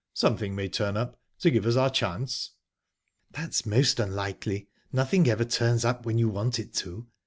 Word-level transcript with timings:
"Something 0.15 0.55
may 0.55 0.67
turn 0.67 0.97
up, 0.97 1.19
to 1.41 1.51
give 1.51 1.67
us 1.67 1.75
our 1.75 1.91
chance." 1.91 2.53
"That's 3.29 3.67
most 3.67 3.99
unlikely 3.99 4.67
nothing 4.91 5.29
ever 5.29 5.45
turns 5.45 5.85
up 5.85 6.07
when 6.07 6.17
you 6.17 6.27
want 6.27 6.57
it 6.57 6.73
to. 6.77 7.05